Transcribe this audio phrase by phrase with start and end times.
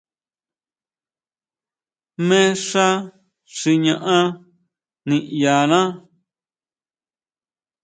[2.23, 2.87] Jmé xá
[3.55, 4.27] xi ñaʼán
[5.07, 5.81] niʼyaná.